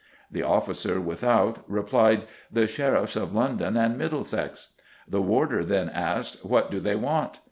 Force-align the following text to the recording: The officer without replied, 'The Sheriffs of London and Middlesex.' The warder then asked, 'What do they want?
The 0.31 0.41
officer 0.41 0.99
without 0.99 1.59
replied, 1.69 2.23
'The 2.51 2.65
Sheriffs 2.65 3.15
of 3.15 3.35
London 3.35 3.77
and 3.77 3.99
Middlesex.' 3.99 4.69
The 5.07 5.21
warder 5.21 5.63
then 5.63 5.89
asked, 5.89 6.43
'What 6.43 6.71
do 6.71 6.79
they 6.79 6.95
want? 6.95 7.39